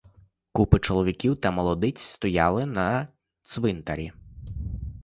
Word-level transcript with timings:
Купи 0.51 0.79
чоловіків 0.79 1.35
та 1.35 1.51
молодиць 1.51 1.97
стояли 1.99 2.65
на 2.65 3.07
цвинтарі. 3.41 4.11